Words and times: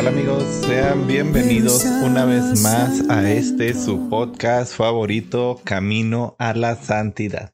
¿Qué 0.00 0.06
tal 0.06 0.14
amigos? 0.14 0.44
Sean 0.66 1.06
bienvenidos 1.06 1.84
una 1.84 2.24
vez 2.24 2.62
más 2.62 3.06
a 3.10 3.30
este 3.30 3.74
su 3.74 4.08
podcast 4.08 4.74
favorito, 4.74 5.60
Camino 5.62 6.36
a 6.38 6.54
la 6.54 6.76
Santidad. 6.76 7.52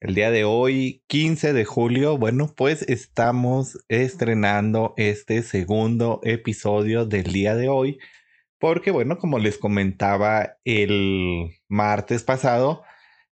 El 0.00 0.14
día 0.14 0.30
de 0.30 0.44
hoy, 0.44 1.04
15 1.08 1.52
de 1.52 1.66
julio, 1.66 2.16
bueno, 2.16 2.50
pues 2.56 2.80
estamos 2.88 3.78
estrenando 3.88 4.94
este 4.96 5.42
segundo 5.42 6.20
episodio 6.22 7.04
del 7.04 7.24
día 7.24 7.54
de 7.54 7.68
hoy, 7.68 7.98
porque 8.58 8.90
bueno, 8.90 9.18
como 9.18 9.38
les 9.38 9.58
comentaba 9.58 10.54
el 10.64 11.50
martes 11.68 12.22
pasado, 12.22 12.82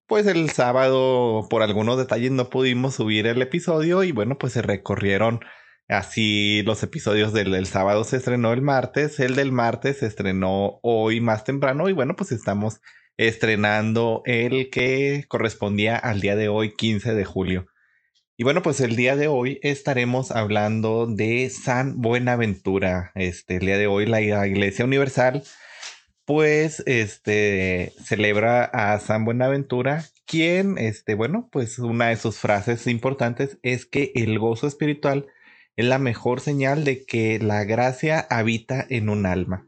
pues 0.07 0.25
el 0.25 0.49
sábado 0.49 1.45
por 1.51 1.61
algunos 1.61 1.99
detalles 1.99 2.31
no 2.31 2.49
pudimos 2.49 2.95
subir 2.95 3.27
el 3.27 3.43
episodio 3.43 4.03
y 4.03 4.11
bueno, 4.11 4.39
pues 4.39 4.53
se 4.53 4.63
recorrieron 4.63 5.41
Así 5.87 6.63
los 6.63 6.83
episodios 6.83 7.31
del, 7.33 7.65
sábado 7.65 8.03
se 8.03 8.17
estrenó 8.17 8.51
el 8.51 8.61
martes, 8.61 9.19
el 9.19 9.35
del 9.35 9.51
martes 9.51 9.99
se 9.99 10.05
estrenó 10.05 10.79
hoy 10.83 11.21
más 11.21 11.45
temprano 11.45 11.87
y 11.87 11.93
bueno, 11.93 12.15
pues 12.15 12.31
estamos 12.31 12.81
estrenando 13.15 14.21
el 14.25 14.69
que 14.69 15.25
correspondía 15.27 15.95
al 15.95 16.19
día 16.19 16.35
de 16.35 16.49
hoy, 16.49 16.75
15 16.75 17.13
de 17.13 17.25
julio. 17.25 17.67
Y 18.35 18.43
bueno, 18.43 18.61
pues 18.61 18.81
el 18.81 18.95
día 18.95 19.15
de 19.15 19.27
hoy 19.27 19.59
estaremos 19.63 20.31
hablando 20.31 21.07
de 21.07 21.49
San 21.49 22.01
Buenaventura. 22.01 23.11
Este, 23.15 23.55
el 23.55 23.65
día 23.65 23.77
de 23.77 23.87
hoy 23.87 24.05
la 24.05 24.21
Iglesia 24.21 24.85
Universal 24.85 25.43
pues 26.27 26.83
este 26.85 27.93
celebra 28.03 28.65
a 28.65 28.99
San 28.99 29.23
Buenaventura, 29.23 30.03
quien 30.25 30.77
este 30.77 31.15
bueno, 31.15 31.47
pues 31.53 31.79
una 31.79 32.09
de 32.09 32.17
sus 32.17 32.37
frases 32.39 32.85
importantes 32.87 33.57
es 33.63 33.85
que 33.85 34.11
el 34.13 34.37
gozo 34.37 34.67
espiritual 34.67 35.27
es 35.77 35.85
la 35.85 35.99
mejor 35.99 36.41
señal 36.41 36.83
de 36.83 37.05
que 37.05 37.39
la 37.39 37.63
gracia 37.63 38.27
habita 38.29 38.85
en 38.89 39.09
un 39.09 39.25
alma. 39.25 39.65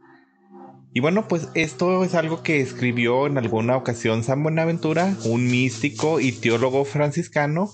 Y 0.91 1.01
bueno, 1.01 1.27
pues 1.27 1.47
esto 1.53 2.03
es 2.03 2.15
algo 2.15 2.41
que 2.41 2.61
escribió 2.61 3.27
en 3.27 3.37
alguna 3.37 3.77
ocasión 3.77 4.23
San 4.23 4.41
Buenaventura, 4.41 5.15
un 5.23 5.45
místico 5.45 6.19
y 6.19 6.31
teólogo 6.31 6.83
franciscano, 6.83 7.69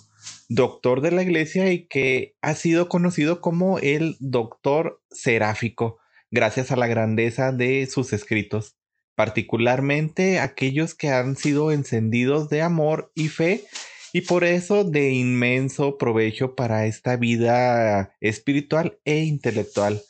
doctor 0.49 0.99
de 0.99 1.11
la 1.11 1.23
iglesia 1.23 1.71
y 1.71 1.87
que 1.87 2.35
ha 2.41 2.55
sido 2.55 2.89
conocido 2.89 3.39
como 3.39 3.79
el 3.79 4.17
doctor 4.19 5.01
seráfico, 5.09 5.97
gracias 6.29 6.71
a 6.71 6.75
la 6.75 6.87
grandeza 6.87 7.53
de 7.53 7.87
sus 7.87 8.11
escritos, 8.11 8.75
particularmente 9.15 10.41
aquellos 10.41 10.93
que 10.93 11.09
han 11.09 11.37
sido 11.37 11.71
encendidos 11.71 12.49
de 12.49 12.61
amor 12.61 13.13
y 13.15 13.29
fe 13.29 13.63
y 14.15 14.21
por 14.21 14.45
eso 14.45 14.85
de 14.85 15.11
inmenso 15.11 15.97
provecho 15.97 16.55
para 16.55 16.85
esta 16.85 17.17
vida 17.17 18.15
espiritual 18.21 18.97
e 19.03 19.25
intelectual. 19.25 20.03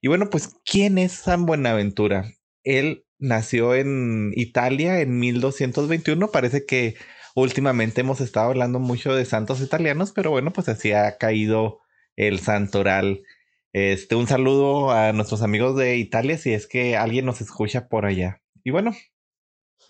Y 0.00 0.06
bueno, 0.06 0.30
pues, 0.30 0.54
¿quién 0.64 0.96
es 0.96 1.10
San 1.10 1.44
Buenaventura? 1.44 2.34
Él 2.62 3.04
nació 3.18 3.74
en 3.74 4.30
Italia 4.36 5.00
en 5.00 5.18
1221, 5.18 6.30
parece 6.30 6.66
que 6.66 6.94
últimamente 7.34 8.02
hemos 8.02 8.20
estado 8.20 8.50
hablando 8.50 8.78
mucho 8.78 9.12
de 9.12 9.24
santos 9.24 9.60
italianos, 9.60 10.12
pero 10.12 10.30
bueno, 10.30 10.52
pues 10.52 10.68
así 10.68 10.92
ha 10.92 11.18
caído 11.18 11.80
el 12.14 12.38
santoral. 12.38 13.24
Este, 13.72 14.14
un 14.14 14.28
saludo 14.28 14.92
a 14.92 15.12
nuestros 15.12 15.42
amigos 15.42 15.76
de 15.76 15.96
Italia 15.96 16.38
si 16.38 16.52
es 16.52 16.68
que 16.68 16.96
alguien 16.96 17.26
nos 17.26 17.40
escucha 17.40 17.88
por 17.88 18.06
allá. 18.06 18.40
Y 18.62 18.70
bueno, 18.70 18.94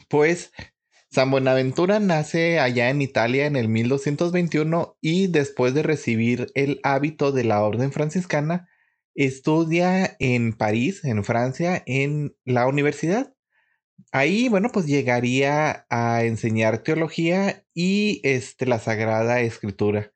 pues 0.08 0.52
San 1.10 1.30
Buenaventura 1.30 2.00
nace 2.00 2.58
allá 2.58 2.90
en 2.90 3.00
Italia 3.00 3.46
en 3.46 3.56
el 3.56 3.68
1221 3.68 4.98
y 5.00 5.28
después 5.28 5.72
de 5.72 5.82
recibir 5.82 6.48
el 6.54 6.80
hábito 6.82 7.32
de 7.32 7.44
la 7.44 7.62
orden 7.62 7.92
franciscana, 7.92 8.68
estudia 9.14 10.16
en 10.18 10.52
París, 10.52 11.04
en 11.04 11.24
Francia, 11.24 11.82
en 11.86 12.36
la 12.44 12.66
universidad. 12.66 13.34
Ahí, 14.12 14.48
bueno, 14.50 14.68
pues 14.70 14.86
llegaría 14.86 15.86
a 15.88 16.24
enseñar 16.24 16.82
teología 16.82 17.64
y 17.72 18.20
este, 18.22 18.66
la 18.66 18.78
Sagrada 18.78 19.40
Escritura. 19.40 20.12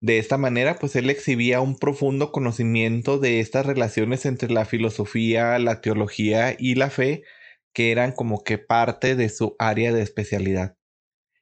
De 0.00 0.18
esta 0.18 0.38
manera, 0.38 0.76
pues 0.76 0.94
él 0.94 1.10
exhibía 1.10 1.60
un 1.60 1.76
profundo 1.76 2.30
conocimiento 2.30 3.18
de 3.18 3.40
estas 3.40 3.66
relaciones 3.66 4.24
entre 4.26 4.50
la 4.50 4.64
filosofía, 4.64 5.58
la 5.58 5.80
teología 5.80 6.54
y 6.56 6.76
la 6.76 6.88
fe, 6.88 7.24
que 7.72 7.92
eran 7.92 8.12
como 8.12 8.42
que 8.42 8.58
parte 8.58 9.16
de 9.16 9.28
su 9.28 9.56
área 9.58 9.92
de 9.92 10.02
especialidad. 10.02 10.76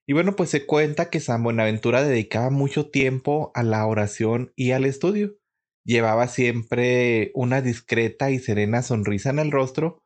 Y 0.07 0.15
bueno, 0.15 0.37
pues 0.37 0.49
se 0.49 0.65
cuenta 0.65 1.11
que 1.11 1.21
San 1.21 1.43
Buenaventura 1.43 2.03
dedicaba 2.03 2.49
mucho 2.49 2.89
tiempo 2.89 3.53
a 3.55 3.63
la 3.63 3.85
oración 3.87 4.53
y 4.57 4.71
al 4.71 4.87
estudio. 4.87 5.37
Llevaba 5.85 6.29
siempre 6.29 7.31
una 7.35 7.61
discreta 7.61 8.31
y 8.31 8.39
serena 8.39 8.83
sonrisa 8.83 9.29
en 9.29 9.39
el 9.39 9.51
rostro, 9.51 10.03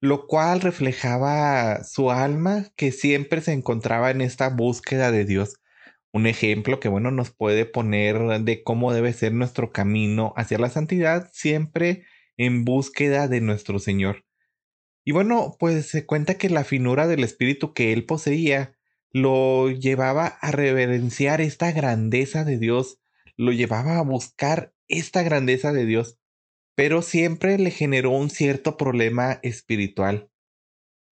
lo 0.00 0.26
cual 0.26 0.60
reflejaba 0.60 1.84
su 1.84 2.10
alma 2.10 2.66
que 2.76 2.92
siempre 2.92 3.40
se 3.40 3.54
encontraba 3.54 4.10
en 4.10 4.20
esta 4.20 4.50
búsqueda 4.50 5.10
de 5.10 5.24
Dios. 5.24 5.56
Un 6.12 6.26
ejemplo 6.26 6.78
que, 6.78 6.88
bueno, 6.88 7.10
nos 7.10 7.30
puede 7.30 7.64
poner 7.64 8.18
de 8.42 8.62
cómo 8.62 8.92
debe 8.92 9.14
ser 9.14 9.32
nuestro 9.32 9.72
camino 9.72 10.34
hacia 10.36 10.58
la 10.58 10.68
santidad, 10.68 11.30
siempre 11.32 12.04
en 12.36 12.66
búsqueda 12.66 13.26
de 13.26 13.40
nuestro 13.40 13.78
Señor. 13.78 14.25
Y 15.08 15.12
bueno, 15.12 15.56
pues 15.60 15.86
se 15.86 16.04
cuenta 16.04 16.34
que 16.34 16.50
la 16.50 16.64
finura 16.64 17.06
del 17.06 17.22
espíritu 17.22 17.72
que 17.72 17.92
él 17.92 18.04
poseía 18.06 18.76
lo 19.12 19.70
llevaba 19.70 20.26
a 20.26 20.50
reverenciar 20.50 21.40
esta 21.40 21.70
grandeza 21.70 22.42
de 22.42 22.58
Dios, 22.58 22.98
lo 23.36 23.52
llevaba 23.52 23.98
a 23.98 24.02
buscar 24.02 24.74
esta 24.88 25.22
grandeza 25.22 25.72
de 25.72 25.86
Dios, 25.86 26.18
pero 26.74 27.02
siempre 27.02 27.56
le 27.56 27.70
generó 27.70 28.10
un 28.10 28.30
cierto 28.30 28.76
problema 28.76 29.38
espiritual. 29.44 30.28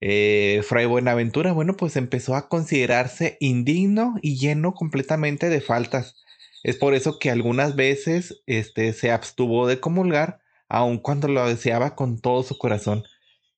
Eh, 0.00 0.62
Fray 0.65 0.87
Buenaventura, 0.87 1.53
bueno, 1.53 1.76
pues 1.76 1.94
empezó 1.94 2.34
a 2.34 2.49
considerarse 2.49 3.37
indigno 3.38 4.16
y 4.22 4.38
lleno 4.38 4.75
completamente 4.75 5.49
de 5.49 5.61
faltas. 5.61 6.16
Es 6.65 6.76
por 6.76 6.94
eso 6.94 7.21
que 7.21 7.31
algunas 7.31 7.76
veces 7.76 8.43
este, 8.47 8.93
se 8.93 9.12
abstuvo 9.12 9.69
de 9.69 9.78
comulgar, 9.78 10.41
aun 10.69 10.99
cuando 10.99 11.28
lo 11.28 11.47
deseaba 11.47 11.94
con 11.94 12.19
todo 12.19 12.43
su 12.43 12.59
corazón. 12.59 13.05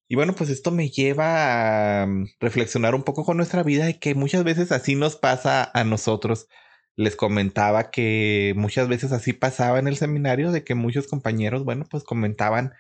Y 0.09 0.15
bueno, 0.15 0.35
pues 0.35 0.51
esto 0.51 0.71
me 0.71 0.89
lleva 0.91 2.03
a 2.03 2.07
mm, 2.07 2.29
reflexionar 2.41 2.95
un 2.95 3.03
poco 3.03 3.25
con 3.25 3.37
nuestra 3.37 3.63
vida 3.63 3.91
y 3.91 3.99
que 3.99 4.15
muchas 4.15 4.45
veces 4.45 4.73
así 4.73 4.95
nos 4.95 5.17
pasa 5.17 5.71
a 5.75 5.85
nosotros. 5.85 6.49
Les 6.97 7.17
comentaba 7.17 7.91
que 7.91 8.55
muchas 8.57 8.89
veces 8.89 9.13
así 9.13 9.33
pasaba 9.33 9.79
en 9.79 9.89
el 9.89 9.97
seminario, 9.97 10.53
de 10.53 10.65
que 10.65 10.75
muchos 10.75 11.09
compañeros, 11.09 11.65
bueno, 11.65 11.87
pues 11.91 12.05
comentaban 12.05 12.73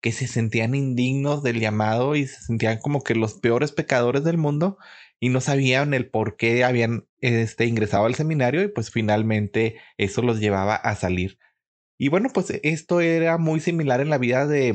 que 0.00 0.12
se 0.12 0.26
sentían 0.28 0.74
indignos 0.74 1.42
del 1.42 1.60
llamado 1.60 2.14
y 2.16 2.26
se 2.26 2.42
sentían 2.42 2.78
como 2.78 3.02
que 3.02 3.14
los 3.14 3.34
peores 3.34 3.72
pecadores 3.72 4.22
del 4.24 4.36
mundo 4.38 4.78
y 5.18 5.30
no 5.30 5.40
sabían 5.40 5.94
el 5.94 6.10
por 6.10 6.36
qué 6.36 6.64
habían 6.64 7.06
este, 7.20 7.66
ingresado 7.66 8.04
al 8.06 8.14
seminario 8.14 8.62
y 8.62 8.68
pues 8.68 8.90
finalmente 8.90 9.76
eso 9.96 10.22
los 10.22 10.40
llevaba 10.40 10.76
a 10.76 10.94
salir. 10.96 11.38
Y 11.98 12.08
bueno, 12.08 12.28
pues 12.34 12.50
esto 12.62 13.00
era 13.00 13.38
muy 13.38 13.60
similar 13.60 14.00
en 14.00 14.10
la 14.10 14.18
vida 14.18 14.46
de 14.46 14.74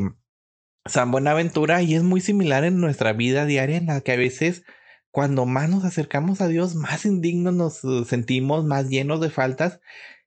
San 0.86 1.12
Buenaventura 1.12 1.82
y 1.82 1.96
es 1.96 2.04
muy 2.04 2.22
similar 2.22 2.64
en 2.64 2.80
nuestra 2.80 3.14
vida 3.14 3.46
diaria 3.46 3.78
en 3.78 3.88
la 3.88 4.02
que 4.02 4.14
a 4.14 4.18
veces 4.18 4.64
cuando 5.12 5.46
más 5.46 5.70
nos 5.70 5.86
acercamos 5.86 6.42
a 6.42 6.48
Dios, 6.48 6.76
más 6.76 7.06
indignos 7.06 7.54
nos 7.54 7.84
uh, 7.84 8.06
sentimos, 8.06 8.66
más 8.66 8.90
llenos 8.90 9.22
de 9.22 9.30
faltas. 9.30 9.80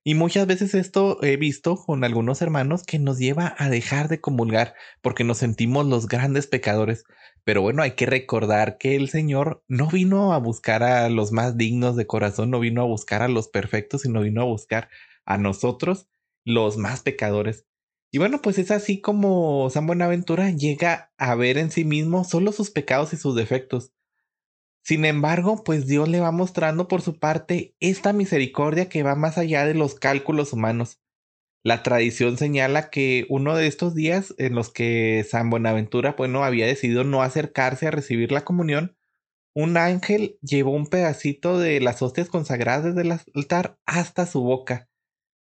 Y 0.05 0.15
muchas 0.15 0.45
veces 0.47 0.73
esto 0.73 1.23
he 1.23 1.37
visto 1.37 1.77
con 1.77 2.03
algunos 2.03 2.41
hermanos 2.41 2.83
que 2.83 2.99
nos 2.99 3.17
lleva 3.19 3.55
a 3.57 3.69
dejar 3.69 4.09
de 4.09 4.19
comulgar 4.19 4.75
porque 5.01 5.23
nos 5.23 5.37
sentimos 5.37 5.85
los 5.85 6.07
grandes 6.07 6.47
pecadores. 6.47 7.05
Pero 7.45 7.61
bueno, 7.61 7.81
hay 7.81 7.91
que 7.91 8.05
recordar 8.05 8.77
que 8.77 8.95
el 8.95 9.09
Señor 9.09 9.63
no 9.69 9.87
vino 9.87 10.33
a 10.33 10.39
buscar 10.39 10.83
a 10.83 11.09
los 11.09 11.31
más 11.31 11.57
dignos 11.57 11.95
de 11.95 12.05
corazón, 12.05 12.51
no 12.51 12.59
vino 12.59 12.81
a 12.81 12.85
buscar 12.85 13.21
a 13.21 13.29
los 13.29 13.47
perfectos, 13.47 14.01
sino 14.01 14.21
vino 14.21 14.41
a 14.41 14.45
buscar 14.45 14.89
a 15.25 15.37
nosotros, 15.37 16.07
los 16.43 16.77
más 16.77 17.01
pecadores. 17.01 17.65
Y 18.13 18.19
bueno, 18.19 18.43
pues 18.43 18.59
es 18.59 18.69
así 18.69 19.01
como 19.01 19.71
San 19.71 19.87
Buenaventura 19.87 20.51
llega 20.51 21.11
a 21.17 21.33
ver 21.33 21.57
en 21.57 21.71
sí 21.71 21.83
mismo 21.83 22.23
solo 22.23 22.51
sus 22.51 22.69
pecados 22.69 23.11
y 23.11 23.17
sus 23.17 23.35
defectos. 23.35 23.91
Sin 24.83 25.03
embargo, 25.03 25.63
pues 25.63 25.87
Dios 25.87 26.07
le 26.07 26.19
va 26.19 26.29
mostrando 26.29 26.87
por 26.87 27.01
su 27.01 27.17
parte 27.17 27.75
esta 27.79 28.13
misericordia 28.13 28.87
que 28.87 29.01
va 29.01 29.15
más 29.15 29.39
allá 29.39 29.65
de 29.65 29.73
los 29.73 29.95
cálculos 29.95 30.53
humanos. 30.53 30.99
La 31.63 31.81
tradición 31.81 32.37
señala 32.37 32.91
que 32.91 33.25
uno 33.29 33.55
de 33.55 33.65
estos 33.65 33.95
días 33.95 34.35
en 34.37 34.53
los 34.53 34.71
que 34.71 35.25
San 35.27 35.49
Buenaventura, 35.49 36.13
bueno, 36.15 36.43
había 36.43 36.67
decidido 36.67 37.03
no 37.03 37.23
acercarse 37.23 37.87
a 37.87 37.91
recibir 37.91 38.31
la 38.31 38.45
comunión, 38.45 38.95
un 39.55 39.75
ángel 39.75 40.37
llevó 40.43 40.69
un 40.69 40.85
pedacito 40.85 41.57
de 41.57 41.81
las 41.81 42.03
hostias 42.03 42.29
consagradas 42.29 42.83
desde 42.83 43.01
el 43.01 43.19
altar 43.33 43.79
hasta 43.87 44.27
su 44.27 44.43
boca. 44.43 44.87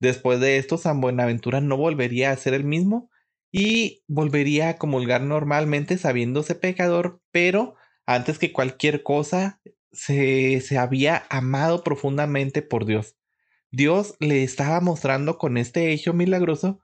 Después 0.01 0.41
de 0.41 0.57
esto, 0.57 0.79
San 0.79 1.01
Buenaventura 1.01 1.61
no 1.61 1.77
volvería 1.77 2.31
a 2.31 2.37
ser 2.37 2.55
el 2.55 2.65
mismo 2.65 3.11
y 3.53 4.03
volvería 4.09 4.71
a 4.71 4.77
comulgar 4.79 5.23
normalmente 5.23 5.99
sabiéndose 5.99 6.55
pecador, 6.55 7.21
pero 7.31 7.75
antes 8.07 8.39
que 8.39 8.53
cualquier 8.53 9.03
cosa 9.03 9.61
se, 9.93 10.61
se 10.61 10.79
había 10.79 11.25
amado 11.29 11.85
profundamente 11.85 12.63
por 12.63 12.87
Dios. 12.87 13.17
Dios 13.71 14.17
le 14.19 14.43
estaba 14.43 14.81
mostrando 14.81 15.39
con 15.39 15.57
este 15.57 15.93
hecho 15.93 16.13
milagroso 16.13 16.81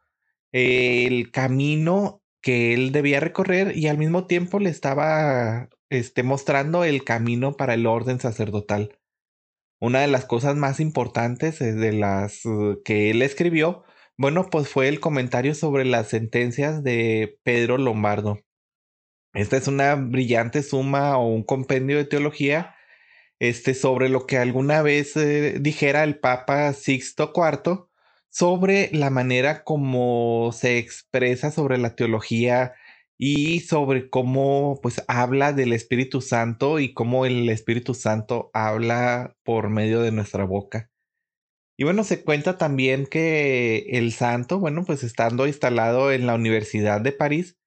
el 0.53 1.31
camino 1.31 2.23
que 2.41 2.75
él 2.75 2.93
debía 2.93 3.21
recorrer 3.21 3.77
y 3.77 3.89
al 3.89 3.99
mismo 3.99 4.27
tiempo 4.27 4.61
le 4.61 4.71
estaba 4.71 5.69
este, 5.91 6.23
mostrando 6.23 6.85
el 6.85 7.03
camino 7.05 7.57
para 7.57 7.75
el 7.75 7.87
orden 7.87 8.21
sacerdotal. 8.21 8.99
Una 9.79 10.01
de 10.01 10.07
las 10.07 10.25
cosas 10.25 10.57
más 10.57 10.81
importantes 10.81 11.61
eh, 11.61 11.73
de 11.73 11.93
las 11.93 12.45
uh, 12.47 12.81
que 12.85 13.11
él 13.11 13.23
escribió, 13.23 13.85
bueno, 14.17 14.49
pues 14.51 14.69
fue 14.69 14.89
el 14.89 15.01
comentario 15.01 15.55
sobre 15.55 15.85
las 15.85 16.09
sentencias 16.09 16.83
de 16.83 17.39
Pedro 17.43 17.77
Lombardo. 17.77 18.39
Esta 19.35 19.59
es 19.59 19.69
una 19.69 19.95
brillante 19.97 20.63
suma 20.63 21.19
o 21.19 21.27
un 21.29 21.45
compendio 21.45 21.99
de 21.99 22.07
teología 22.07 22.75
este, 23.39 23.75
sobre 23.75 24.09
lo 24.09 24.27
que 24.27 24.39
alguna 24.39 24.81
vez 24.81 25.17
eh, 25.17 25.59
dijera 25.61 26.05
el 26.05 26.19
Papa 26.19 26.73
Sixto 26.73 27.33
IV 27.35 27.89
sobre 28.31 28.91
la 28.93 29.11
manera 29.11 29.63
como 29.65 30.53
se 30.53 30.79
expresa 30.79 31.51
sobre 31.51 31.77
la 31.79 31.95
teología 31.95 32.75
y 33.19 33.61
sobre 33.61 34.11
cómo 34.11 34.79
pues 34.83 35.03
habla 35.09 35.53
del 35.53 35.73
Espíritu 35.73 36.21
Santo 36.21 36.79
y 36.81 36.93
cómo 36.93 37.27
el 37.27 37.49
Espíritu 37.49 37.95
Santo 37.95 38.51
habla 38.53 39.37
por 39.45 39.71
medio 39.71 40.03
de 40.03 40.13
nuestra 40.13 40.45
boca. 40.45 40.91
Y 41.79 41.85
bueno, 41.85 42.05
se 42.05 42.25
cuenta 42.25 42.57
también 42.57 43.07
que 43.07 43.87
el 43.91 44.13
santo, 44.13 44.59
bueno, 44.59 44.85
pues 44.85 45.03
estando 45.03 45.47
instalado 45.47 46.11
en 46.11 46.27
la 46.27 46.35
Universidad 46.35 47.03
de 47.03 47.13
París, 47.13 47.59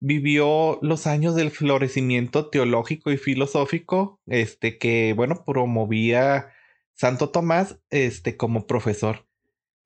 vivió 0.00 0.78
los 0.80 1.06
años 1.06 1.34
del 1.34 1.50
florecimiento 1.50 2.48
teológico 2.48 3.10
y 3.10 3.18
filosófico, 3.18 4.20
este 4.26 4.78
que, 4.78 5.12
bueno, 5.14 5.44
promovía 5.44 6.50
Santo 6.94 7.30
Tomás, 7.30 7.78
este, 7.90 8.36
como 8.36 8.66
profesor. 8.66 9.27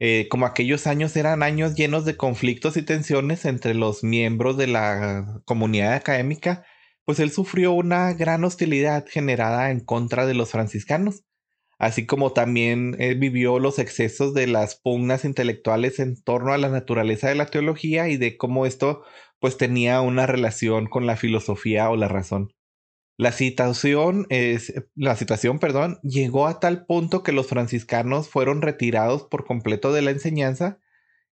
Eh, 0.04 0.26
como 0.28 0.46
aquellos 0.46 0.88
años 0.88 1.14
eran 1.14 1.44
años 1.44 1.76
llenos 1.76 2.04
de 2.04 2.16
conflictos 2.16 2.76
y 2.76 2.82
tensiones 2.82 3.44
entre 3.44 3.72
los 3.72 4.02
miembros 4.02 4.56
de 4.56 4.66
la 4.66 5.40
comunidad 5.44 5.92
académica, 5.94 6.64
pues 7.04 7.20
él 7.20 7.30
sufrió 7.30 7.70
una 7.70 8.12
gran 8.12 8.42
hostilidad 8.42 9.06
generada 9.06 9.70
en 9.70 9.78
contra 9.78 10.26
de 10.26 10.34
los 10.34 10.50
franciscanos, 10.50 11.22
así 11.78 12.04
como 12.04 12.32
también 12.32 12.96
él 12.98 13.16
vivió 13.20 13.60
los 13.60 13.78
excesos 13.78 14.34
de 14.34 14.48
las 14.48 14.74
pugnas 14.74 15.24
intelectuales 15.24 16.00
en 16.00 16.20
torno 16.20 16.52
a 16.52 16.58
la 16.58 16.68
naturaleza 16.68 17.28
de 17.28 17.36
la 17.36 17.46
teología 17.46 18.08
y 18.08 18.16
de 18.16 18.36
cómo 18.36 18.66
esto 18.66 19.04
pues 19.38 19.56
tenía 19.56 20.00
una 20.00 20.26
relación 20.26 20.88
con 20.88 21.06
la 21.06 21.16
filosofía 21.16 21.88
o 21.90 21.96
la 21.96 22.08
razón. 22.08 22.52
La 23.16 23.32
situación, 23.32 24.26
es, 24.30 24.72
la 24.94 25.16
situación 25.16 25.58
perdón, 25.58 25.98
llegó 26.02 26.46
a 26.46 26.60
tal 26.60 26.86
punto 26.86 27.22
que 27.22 27.32
los 27.32 27.46
franciscanos 27.46 28.28
fueron 28.28 28.62
retirados 28.62 29.24
por 29.24 29.44
completo 29.44 29.92
de 29.92 30.02
la 30.02 30.10
enseñanza 30.10 30.78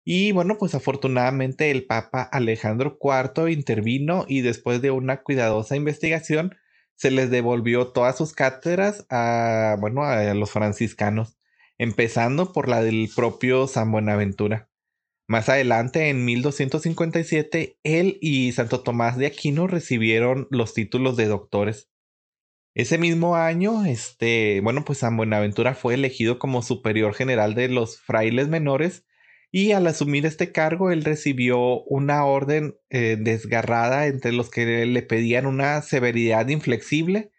y 0.09 0.31
bueno, 0.31 0.57
pues 0.57 0.75
afortunadamente 0.77 1.73
el 1.73 1.85
Papa 1.85 2.23
Alejandro 2.23 2.97
IV 3.03 3.51
intervino 3.51 4.25
y 4.29 4.41
después 4.41 4.81
de 4.81 4.93
una 4.93 5.23
cuidadosa 5.23 5.75
investigación 5.75 6.55
se 6.95 7.11
les 7.11 7.29
devolvió 7.29 7.89
todas 7.89 8.17
sus 8.17 8.33
cátedras 8.33 9.05
a, 9.11 9.77
bueno, 9.81 10.05
a 10.05 10.33
los 10.35 10.53
franciscanos, 10.53 11.37
empezando 11.77 12.53
por 12.53 12.69
la 12.69 12.83
del 12.83 13.11
propio 13.17 13.67
San 13.67 13.91
Buenaventura. 13.91 14.69
Más 15.29 15.49
adelante, 15.49 16.09
en 16.09 16.25
1257, 16.25 17.79
él 17.83 18.19
y 18.21 18.53
Santo 18.53 18.83
Tomás 18.83 19.17
de 19.19 19.27
Aquino 19.27 19.67
recibieron 19.67 20.47
los 20.51 20.73
títulos 20.75 21.17
de 21.17 21.27
doctores. 21.27 21.91
Ese 22.75 22.99
mismo 22.99 23.37
año, 23.37 23.85
este, 23.87 24.61
bueno, 24.63 24.85
pues 24.85 24.99
San 24.99 25.17
Buenaventura 25.17 25.75
fue 25.75 25.95
elegido 25.95 26.39
como 26.39 26.63
superior 26.63 27.15
general 27.15 27.55
de 27.55 27.69
los 27.69 27.99
frailes 27.99 28.49
menores 28.49 29.05
y 29.51 29.73
al 29.73 29.87
asumir 29.87 30.27
este 30.27 30.53
cargo, 30.53 30.91
él 30.91 31.05
recibió 31.05 31.83
una 31.85 32.25
orden 32.27 32.77
eh, 32.91 33.17
desgarrada 33.19 34.07
entre 34.07 34.33
los 34.33 34.51
que 34.51 34.85
le 34.87 35.03
pedían 35.03 35.47
una 35.47 35.81
severidad 35.83 36.49
inflexible 36.49 37.31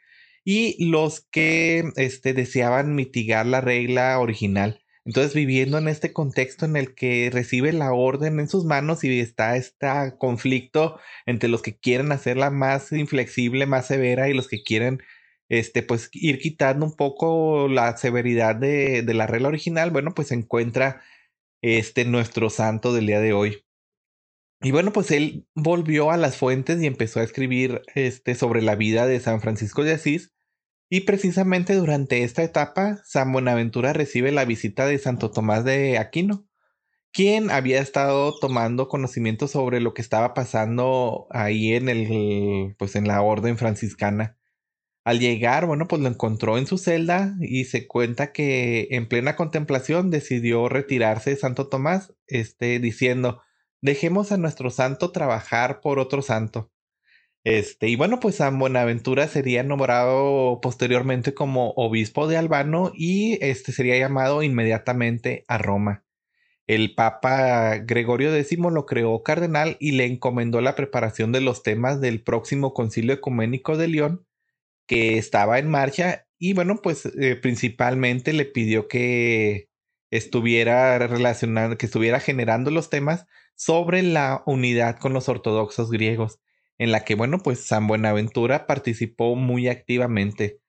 y 0.44 0.90
los 0.90 1.22
que 1.22 1.84
este, 1.98 2.34
deseaban 2.34 2.96
mitigar 2.96 3.46
la 3.46 3.62
regla 3.62 4.18
original. 4.20 4.82
Entonces, 5.08 5.34
viviendo 5.34 5.78
en 5.78 5.88
este 5.88 6.12
contexto 6.12 6.66
en 6.66 6.76
el 6.76 6.94
que 6.94 7.30
recibe 7.32 7.72
la 7.72 7.94
orden 7.94 8.42
en 8.42 8.50
sus 8.50 8.66
manos 8.66 9.06
y 9.06 9.20
está 9.22 9.56
este 9.56 9.88
conflicto 10.18 11.00
entre 11.26 11.48
los 11.48 11.62
que 11.62 11.78
quieren 11.78 12.12
hacerla 12.12 12.52
más 12.52 12.92
inflexible, 12.92 13.66
más 13.68 13.88
severa 13.88 14.28
y 14.30 14.34
los 14.34 14.50
que 14.50 14.64
quieren, 14.64 15.02
este, 15.48 15.82
pues, 15.82 16.10
ir 16.12 16.40
quitando 16.40 16.86
un 16.86 16.96
poco 16.98 17.70
la 17.70 17.96
severidad 17.98 18.58
de, 18.58 19.02
la 19.14 19.28
regla 19.28 19.48
original, 19.48 19.92
bueno, 19.92 20.14
pues 20.14 20.28
se 20.30 20.36
encuentra 20.36 21.02
este 21.62 22.04
nuestro 22.06 22.50
santo 22.50 22.94
del 22.94 23.08
día 23.08 23.22
de 23.22 23.32
hoy. 23.32 23.64
Y 24.62 24.72
bueno, 24.72 24.92
pues 24.92 25.12
él 25.12 25.48
volvió 25.56 26.12
a 26.12 26.18
las 26.18 26.38
fuentes 26.38 26.82
y 26.82 26.88
empezó 26.88 27.22
a 27.22 27.24
escribir 27.24 27.82
este, 27.96 28.36
sobre 28.36 28.62
la 28.62 28.76
vida 28.76 29.08
de 29.08 29.20
San 29.22 29.40
Francisco 29.40 29.84
de 29.86 29.94
Asís 29.94 30.34
y 30.90 31.02
precisamente 31.02 31.76
durante 31.76 32.24
esta 32.24 32.44
etapa, 32.44 33.02
San 33.04 33.32
Buenaventura 33.34 33.94
recibe 33.94 34.32
la 34.32 34.46
visita 34.46 34.86
de 34.86 34.98
Santo 34.98 35.32
Tomás 35.32 35.66
de 35.66 35.98
Aquino, 35.98 36.48
quien 37.12 37.52
había 37.52 37.82
estado 37.82 38.38
tomando 38.40 38.88
conocimiento 38.88 39.48
sobre 39.48 39.82
lo 39.82 39.94
que 39.94 40.02
estaba 40.02 40.34
pasando 40.34 41.28
ahí 41.32 41.74
en 41.74 41.90
el, 41.90 42.76
pues 42.78 42.96
en 42.96 43.08
la 43.08 43.22
orden 43.22 43.58
franciscana. 43.58 44.38
Al 45.04 45.20
llegar, 45.20 45.66
bueno, 45.66 45.88
pues 45.88 46.02
lo 46.02 46.10
encontró 46.10 46.58
en 46.58 46.68
su 46.68 46.78
celda 46.78 47.36
y 47.40 47.66
se 47.66 47.88
cuenta 47.88 48.34
que 48.34 48.88
en 48.92 49.08
plena 49.08 49.36
contemplación 49.36 50.12
decidió 50.12 50.68
retirarse 50.70 51.32
de 51.32 51.38
Santo 51.38 51.68
Tomás, 51.70 52.14
este, 52.28 52.80
diciendo, 52.80 53.42
dejemos 53.82 54.32
a 54.32 54.38
nuestro 54.38 54.70
santo 54.70 55.12
trabajar 55.12 55.80
por 55.82 56.00
otro 56.00 56.22
santo. 56.22 56.72
Este, 57.44 57.88
y 57.88 57.96
bueno, 57.96 58.20
pues 58.20 58.36
San 58.36 58.60
Buenaventura 58.60 59.28
sería 59.28 59.64
nombrado 59.64 60.60
posteriormente 60.62 61.34
como 61.34 61.72
obispo 61.78 62.28
de 62.28 62.38
Albano 62.38 62.92
y 62.94 63.38
este 63.42 63.72
sería 63.72 63.98
llamado 63.98 64.44
inmediatamente 64.44 65.46
a 65.48 65.58
Roma. 65.58 66.04
El 66.68 66.96
Papa 66.96 67.78
Gregorio 67.78 68.36
X 68.36 68.58
lo 68.60 68.86
creó 68.86 69.24
cardenal 69.24 69.78
y 69.80 69.92
le 69.94 70.06
encomendó 70.06 70.60
la 70.60 70.76
preparación 70.76 71.32
de 71.32 71.40
los 71.42 71.64
temas 71.64 72.02
del 72.02 72.22
próximo 72.22 72.74
Concilio 72.74 73.14
Ecuménico 73.14 73.78
de 73.78 73.88
León, 73.88 74.26
que 74.88 75.18
estaba 75.18 75.60
en 75.60 75.70
marcha, 75.70 76.28
y 76.38 76.54
bueno, 76.54 76.82
pues 76.84 77.06
eh, 77.06 77.38
principalmente 77.38 78.34
le 78.34 78.46
pidió 78.46 78.88
que 78.90 79.70
estuviera 80.12 80.98
relacionando, 81.00 81.78
que 81.78 81.86
estuviera 81.86 82.20
generando 82.20 82.72
los 82.72 82.90
temas 82.90 83.26
sobre 83.56 84.04
la 84.04 84.44
unidad 84.46 85.00
con 85.00 85.14
los 85.14 85.30
ortodoxos 85.30 85.90
griegos 85.92 86.40
en 86.78 86.92
la 86.92 87.04
que, 87.04 87.16
bueno, 87.16 87.40
pues 87.40 87.66
San 87.66 87.88
Buenaventura 87.88 88.68
participó 88.68 89.36
muy 89.36 89.68
activamente. 89.68 90.62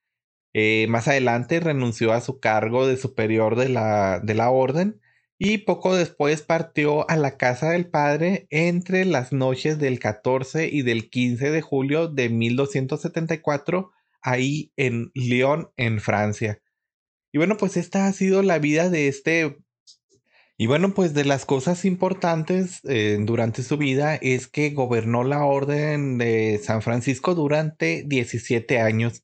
Eh, 0.53 0.87
más 0.89 1.07
adelante 1.07 1.59
renunció 1.59 2.11
a 2.13 2.21
su 2.21 2.39
cargo 2.39 2.87
de 2.87 2.97
superior 2.97 3.55
de 3.55 3.69
la, 3.69 4.19
de 4.19 4.33
la 4.33 4.49
orden 4.49 4.99
y 5.37 5.59
poco 5.59 5.95
después 5.95 6.41
partió 6.41 7.09
a 7.09 7.15
la 7.15 7.37
casa 7.37 7.69
del 7.69 7.89
padre 7.89 8.47
entre 8.49 9.05
las 9.05 9.31
noches 9.31 9.79
del 9.79 9.99
14 9.99 10.67
y 10.67 10.81
del 10.81 11.09
15 11.09 11.51
de 11.51 11.61
julio 11.61 12.09
de 12.09 12.27
1274, 12.27 13.91
ahí 14.21 14.73
en 14.75 15.11
Lyon, 15.13 15.71
en 15.77 16.01
Francia. 16.01 16.61
Y 17.31 17.37
bueno, 17.37 17.55
pues 17.55 17.77
esta 17.77 18.07
ha 18.07 18.11
sido 18.11 18.43
la 18.43 18.59
vida 18.59 18.89
de 18.89 19.07
este 19.07 19.59
y 20.61 20.67
bueno, 20.67 20.93
pues 20.93 21.13
de 21.13 21.23
las 21.23 21.45
cosas 21.45 21.85
importantes 21.85 22.81
eh, 22.83 23.17
durante 23.21 23.63
su 23.63 23.77
vida 23.77 24.15
es 24.15 24.47
que 24.47 24.71
gobernó 24.71 25.23
la 25.23 25.45
orden 25.45 26.17
de 26.17 26.59
San 26.61 26.81
Francisco 26.81 27.33
durante 27.33 28.03
17 28.05 28.81
años. 28.81 29.23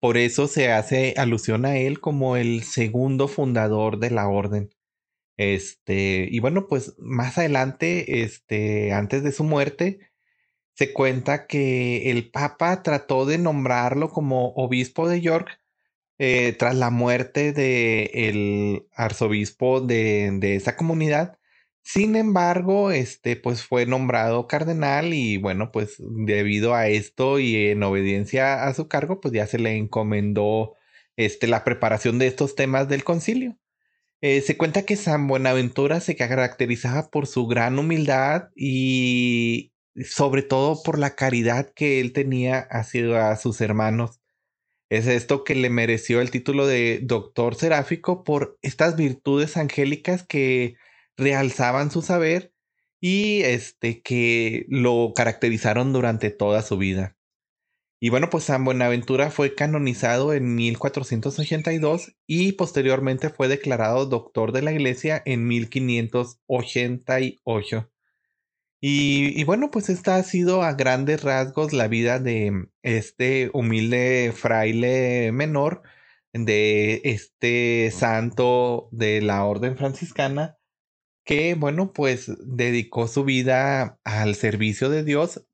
Por 0.00 0.16
eso 0.16 0.48
se 0.48 0.72
hace 0.72 1.14
alusión 1.16 1.64
a 1.64 1.76
él 1.76 2.00
como 2.00 2.36
el 2.36 2.64
segundo 2.64 3.28
fundador 3.28 4.00
de 4.00 4.10
la 4.10 4.26
orden. 4.28 4.74
Este, 5.36 6.26
y 6.28 6.40
bueno, 6.40 6.66
pues 6.66 6.94
más 6.98 7.38
adelante, 7.38 8.22
este, 8.24 8.92
antes 8.92 9.22
de 9.22 9.30
su 9.30 9.44
muerte, 9.44 10.00
se 10.74 10.92
cuenta 10.92 11.46
que 11.46 12.10
el 12.10 12.32
Papa 12.32 12.82
trató 12.82 13.26
de 13.26 13.38
nombrarlo 13.38 14.10
como 14.10 14.48
obispo 14.54 15.08
de 15.08 15.20
York 15.20 15.60
eh, 16.18 16.54
tras 16.58 16.76
la 16.76 16.90
muerte 16.90 17.52
del 17.52 18.86
arzobispo 18.94 19.80
de, 19.80 20.56
esa 20.56 20.76
comunidad, 20.76 21.38
Sin 21.82 22.16
embargo, 22.16 22.90
este, 22.92 23.36
pues 23.36 23.62
fue 23.64 23.86
nombrado 23.86 24.46
cardenal 24.48 25.12
y 25.14 25.36
bueno, 25.38 25.70
pues 25.72 25.96
debido 25.98 26.74
a 26.74 26.88
esto 26.88 27.38
y 27.40 27.56
en 27.68 27.82
obediencia 27.82 28.64
a 28.66 28.74
su 28.74 28.88
cargo, 28.88 29.20
pues 29.20 29.34
ya 29.34 29.46
se 29.46 29.58
le 29.58 29.76
encomendó 29.76 30.74
este, 31.16 31.46
la 31.46 31.64
preparación 31.64 32.18
de 32.18 32.28
estos 32.28 32.54
temas 32.56 32.88
del 32.88 33.04
concilio. 33.04 33.58
Eh, 34.22 34.40
se 34.40 34.56
cuenta 34.56 34.84
que 34.84 34.96
San 34.96 35.28
Buenaventura 35.28 36.00
se 36.00 36.16
caracterizaba 36.16 37.10
por 37.10 37.26
su 37.26 37.46
gran 37.46 37.78
humildad 37.78 38.50
y 38.56 39.74
sobre 40.02 40.42
todo 40.42 40.82
por 40.82 40.98
la 40.98 41.14
caridad 41.14 41.72
que 41.74 42.00
él 42.00 42.12
tenía 42.14 42.60
hacia 42.70 43.36
sus 43.36 43.60
hermanos. 43.60 44.23
Es 44.90 45.06
esto 45.06 45.44
que 45.44 45.54
le 45.54 45.70
mereció 45.70 46.20
el 46.20 46.30
título 46.30 46.66
de 46.66 47.00
doctor 47.02 47.54
seráfico 47.54 48.24
por 48.24 48.58
estas 48.62 48.96
virtudes 48.96 49.56
angélicas 49.56 50.24
que 50.26 50.76
realzaban 51.16 51.90
su 51.90 52.02
saber 52.02 52.52
y 53.00 53.40
este 53.42 54.02
que 54.02 54.66
lo 54.68 55.12
caracterizaron 55.14 55.92
durante 55.92 56.30
toda 56.30 56.62
su 56.62 56.78
vida. 56.78 57.16
Y 58.00 58.10
bueno, 58.10 58.28
pues 58.28 58.44
San 58.44 58.64
Buenaventura 58.64 59.30
fue 59.30 59.54
canonizado 59.54 60.34
en 60.34 60.54
1482 60.54 62.14
y 62.26 62.52
posteriormente 62.52 63.30
fue 63.30 63.48
declarado 63.48 64.04
doctor 64.04 64.52
de 64.52 64.60
la 64.62 64.72
iglesia 64.72 65.22
en 65.24 65.46
1588. 65.46 67.90
Y, 68.86 69.32
y, 69.40 69.44
bueno, 69.44 69.70
pues 69.70 69.88
esta 69.88 70.16
ha 70.16 70.22
sido 70.22 70.62
a 70.62 70.74
grandes 70.74 71.22
rasgos 71.22 71.72
la 71.72 71.88
vida 71.88 72.18
de 72.18 72.68
este 72.82 73.50
humilde 73.54 74.30
fraile 74.36 75.32
menor, 75.32 75.80
de 76.34 77.00
este 77.04 77.90
santo 77.92 78.90
de 78.92 79.22
la 79.22 79.42
orden 79.46 79.78
franciscana, 79.78 80.58
que, 81.24 81.54
bueno, 81.54 81.94
pues 81.94 82.30
dedicó 82.44 83.08
su 83.08 83.24
vida 83.24 83.98
al 84.04 84.34
servicio 84.34 84.90
de 84.90 85.02
Dios 85.02 85.46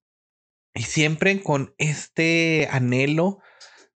y 0.74 0.82
siempre 0.82 1.40
con 1.40 1.72
este 1.78 2.66
anhelo 2.72 3.38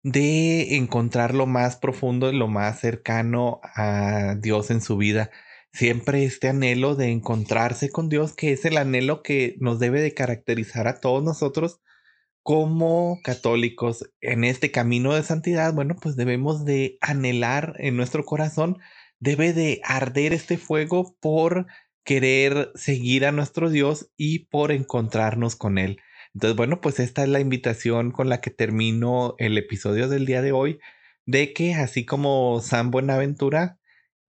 de 0.04 0.76
encontrar 0.76 1.34
lo 1.34 1.46
más 1.46 1.76
profundo 1.76 2.30
y 2.30 2.36
lo 2.36 2.46
más 2.46 2.78
cercano 2.78 3.60
a 3.64 4.36
Dios 4.38 4.70
en 4.70 4.80
su 4.80 4.96
vida. 4.96 5.32
Siempre 5.74 6.24
este 6.24 6.48
anhelo 6.48 6.94
de 6.94 7.10
encontrarse 7.10 7.90
con 7.90 8.08
Dios, 8.08 8.32
que 8.32 8.52
es 8.52 8.64
el 8.64 8.78
anhelo 8.78 9.22
que 9.22 9.56
nos 9.58 9.78
debe 9.78 10.00
de 10.00 10.14
caracterizar 10.14 10.88
a 10.88 11.00
todos 11.00 11.22
nosotros 11.22 11.80
como 12.42 13.18
católicos 13.22 14.10
en 14.20 14.44
este 14.44 14.70
camino 14.70 15.14
de 15.14 15.22
santidad. 15.22 15.74
Bueno, 15.74 15.96
pues 16.00 16.16
debemos 16.16 16.64
de 16.64 16.96
anhelar 17.00 17.74
en 17.78 17.96
nuestro 17.96 18.24
corazón 18.24 18.78
debe 19.24 19.54
de 19.54 19.80
arder 19.84 20.34
este 20.34 20.58
fuego 20.58 21.16
por 21.18 21.66
querer 22.04 22.70
seguir 22.74 23.24
a 23.24 23.32
nuestro 23.32 23.70
Dios 23.70 24.10
y 24.18 24.46
por 24.46 24.70
encontrarnos 24.70 25.56
con 25.56 25.78
Él. 25.78 25.98
Entonces, 26.34 26.56
bueno, 26.56 26.80
pues 26.82 27.00
esta 27.00 27.22
es 27.22 27.30
la 27.30 27.40
invitación 27.40 28.10
con 28.10 28.28
la 28.28 28.42
que 28.42 28.50
termino 28.50 29.34
el 29.38 29.56
episodio 29.56 30.08
del 30.08 30.26
día 30.26 30.42
de 30.42 30.52
hoy, 30.52 30.78
de 31.24 31.54
que 31.54 31.74
así 31.74 32.04
como 32.04 32.60
San 32.60 32.90
Buenaventura, 32.90 33.78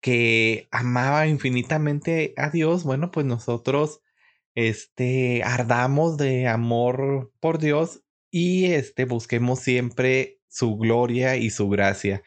que 0.01 0.67
amaba 0.71 1.27
infinitamente 1.27 2.33
a 2.37 2.49
Dios, 2.49 2.83
bueno, 2.83 3.11
pues 3.11 3.25
nosotros, 3.25 4.01
este, 4.55 5.43
ardamos 5.43 6.17
de 6.17 6.47
amor 6.47 7.31
por 7.39 7.59
Dios 7.59 8.01
y, 8.31 8.65
este, 8.65 9.05
busquemos 9.05 9.59
siempre 9.59 10.39
su 10.47 10.77
gloria 10.77 11.37
y 11.37 11.49
su 11.49 11.69
gracia. 11.69 12.23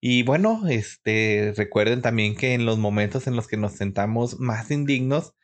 Y 0.00 0.22
bueno, 0.22 0.62
este, 0.68 1.52
recuerden 1.56 2.02
también 2.02 2.36
que 2.36 2.54
en 2.54 2.66
los 2.66 2.78
momentos 2.78 3.26
en 3.26 3.36
los 3.36 3.46
que 3.48 3.56
nos 3.56 3.72
sentamos 3.72 4.40
más 4.40 4.70
indignos, 4.70 5.34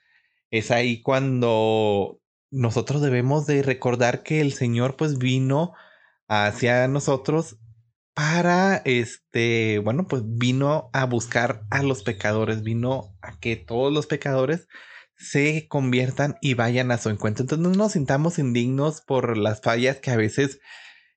es 0.50 0.70
ahí 0.70 1.02
cuando 1.02 2.20
nosotros 2.50 3.02
debemos 3.02 3.46
de 3.46 3.62
recordar 3.62 4.22
que 4.22 4.40
el 4.40 4.52
Señor 4.52 4.96
pues 4.96 5.18
vino 5.18 5.74
hacia 6.28 6.88
nosotros 6.88 7.58
para, 8.16 8.78
este, 8.86 9.78
bueno, 9.84 10.06
pues 10.08 10.22
vino 10.24 10.88
a 10.94 11.04
buscar 11.04 11.66
a 11.70 11.82
los 11.82 12.02
pecadores, 12.02 12.62
vino 12.62 13.14
a 13.20 13.38
que 13.38 13.56
todos 13.56 13.92
los 13.92 14.06
pecadores 14.06 14.68
se 15.18 15.68
conviertan 15.68 16.36
y 16.40 16.54
vayan 16.54 16.90
a 16.92 16.96
su 16.96 17.10
encuentro. 17.10 17.42
Entonces 17.42 17.62
no 17.62 17.74
nos 17.74 17.92
sintamos 17.92 18.38
indignos 18.38 19.02
por 19.02 19.36
las 19.36 19.60
fallas 19.60 19.98
que 20.00 20.12
a 20.12 20.16
veces 20.16 20.60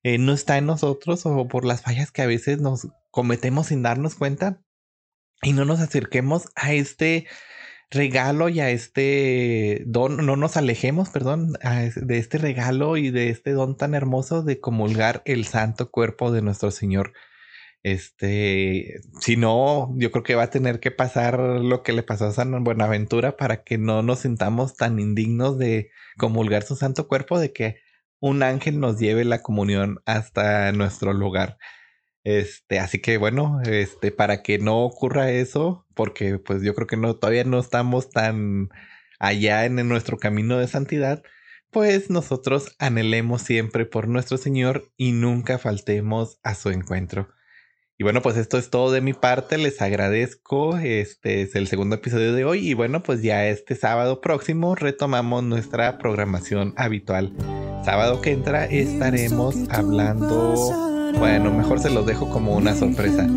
eh, 0.04 0.18
no 0.18 0.34
está 0.34 0.58
en 0.58 0.66
nosotros 0.66 1.26
o 1.26 1.48
por 1.48 1.64
las 1.64 1.82
fallas 1.84 2.12
que 2.12 2.22
a 2.22 2.28
veces 2.28 2.60
nos 2.60 2.90
cometemos 3.12 3.68
sin 3.68 3.82
darnos 3.82 4.16
cuenta 4.16 4.62
y 5.42 5.54
no 5.54 5.64
nos 5.64 5.80
acerquemos 5.80 6.50
a 6.56 6.74
este 6.74 7.28
regalo 7.92 8.50
y 8.50 8.60
a 8.60 8.70
este 8.70 9.84
don, 9.88 10.26
no 10.26 10.36
nos 10.36 10.58
alejemos, 10.58 11.10
perdón, 11.10 11.54
de 11.96 12.18
este 12.18 12.38
regalo 12.38 12.98
y 12.98 13.10
de 13.10 13.30
este 13.30 13.52
don 13.52 13.78
tan 13.78 13.96
hermoso 13.96 14.44
de 14.44 14.60
comulgar 14.60 15.22
el 15.26 15.46
santo 15.46 15.90
cuerpo 15.90 16.32
de 16.32 16.42
nuestro 16.42 16.72
Señor. 16.72 17.14
Este, 17.82 19.00
si 19.22 19.38
no, 19.38 19.94
yo 19.96 20.12
creo 20.12 20.24
que 20.24 20.36
va 20.36 20.44
a 20.44 20.50
tener 20.50 20.80
que 20.80 20.92
pasar 20.92 21.40
lo 21.40 21.82
que 21.82 21.94
le 21.94 22.04
pasó 22.04 22.26
a 22.26 22.32
San 22.34 22.64
Buenaventura 22.64 23.38
para 23.38 23.64
que 23.64 23.78
no 23.78 24.04
nos 24.04 24.20
sintamos 24.20 24.76
tan 24.76 25.00
indignos 25.00 25.58
de 25.58 25.90
comulgar 26.18 26.64
su 26.64 26.76
santo 26.76 27.08
cuerpo, 27.08 27.40
de 27.40 27.54
que 27.54 27.78
un 28.20 28.44
ángel 28.44 28.80
nos 28.80 29.00
lleve 29.00 29.24
la 29.24 29.42
comunión 29.42 30.00
hasta 30.06 30.72
nuestro 30.74 31.14
lugar. 31.14 31.58
Este, 32.30 32.78
así 32.78 33.00
que 33.00 33.18
bueno, 33.18 33.60
este, 33.66 34.12
para 34.12 34.44
que 34.44 34.60
no 34.60 34.84
ocurra 34.84 35.32
eso, 35.32 35.88
porque 35.96 36.38
pues 36.38 36.62
yo 36.62 36.76
creo 36.76 36.86
que 36.86 36.96
no, 36.96 37.16
todavía 37.16 37.44
no 37.44 37.58
estamos 37.58 38.12
tan 38.12 38.70
allá 39.20 39.66
en, 39.66 39.76
nuestro 39.88 40.20
camino 40.20 40.60
de 40.60 40.68
santidad, 40.68 41.24
pues 41.72 42.12
nosotros 42.12 42.76
anhelemos 42.78 43.42
siempre 43.42 43.88
por 43.88 44.08
nuestro 44.08 44.38
Señor 44.38 44.92
y 44.96 45.12
nunca 45.12 45.58
faltemos 45.58 46.40
a 46.44 46.54
su 46.54 46.70
encuentro. 46.70 47.30
Y 47.98 48.04
bueno, 48.04 48.22
pues 48.22 48.38
esto 48.38 48.60
es 48.60 48.70
todo 48.70 48.92
de 48.92 49.02
mi 49.02 49.14
parte, 49.14 49.58
les 49.58 49.82
agradezco, 49.82 50.78
este 50.78 51.42
es 51.42 51.56
el 51.56 51.66
segundo 51.68 51.96
episodio 51.96 52.34
de 52.34 52.46
hoy 52.46 52.70
y 52.70 52.76
bueno, 52.76 53.02
pues 53.02 53.24
ya 53.24 53.48
este 53.48 53.74
sábado 53.74 54.22
próximo 54.22 54.76
retomamos 54.76 55.44
nuestra 55.44 55.98
programación 55.98 56.76
habitual. 56.78 57.34
Sábado 57.84 58.22
que 58.22 58.34
entra 58.34 58.66
estaremos 58.66 59.56
hablando 59.72 60.99
bueno, 61.20 61.52
mejor 61.52 61.80
se 61.80 61.90
los 61.90 62.06
dejo 62.06 62.30
como 62.30 62.56
una 62.56 62.74
sorpresa. 62.76 63.28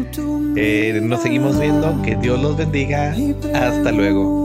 Eh, 0.57 1.01
nos 1.03 1.23
seguimos 1.23 1.59
viendo. 1.59 2.01
Que 2.03 2.17
Dios 2.17 2.41
los 2.41 2.57
bendiga. 2.57 3.15
Hasta 3.55 3.93
luego. 3.93 4.42